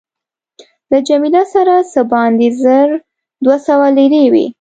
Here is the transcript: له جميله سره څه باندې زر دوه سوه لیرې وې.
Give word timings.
له 0.91 0.97
جميله 1.07 1.43
سره 1.53 1.73
څه 1.91 2.01
باندې 2.11 2.47
زر 2.63 2.89
دوه 3.43 3.57
سوه 3.67 3.87
لیرې 3.97 4.25
وې. 4.33 4.45